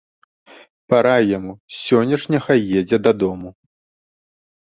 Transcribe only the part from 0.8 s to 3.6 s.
Парай яму, сёння ж няхай едзе дадому.